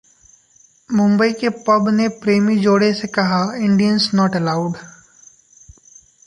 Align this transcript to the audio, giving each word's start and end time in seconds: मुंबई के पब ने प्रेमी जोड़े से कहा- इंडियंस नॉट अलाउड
मुंबई 0.89 1.33
के 1.33 1.49
पब 1.67 1.89
ने 1.89 2.07
प्रेमी 2.23 2.57
जोड़े 2.61 2.93
से 2.93 3.07
कहा- 3.07 3.55
इंडियंस 3.55 4.09
नॉट 4.13 4.35
अलाउड 4.35 4.77